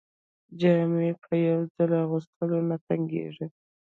جامې 0.59 1.09
په 1.23 1.33
یو 1.47 1.59
ځل 1.73 1.91
اغوستلو 2.03 2.59
نه 2.69 2.77
تنګیږي. 2.87 3.47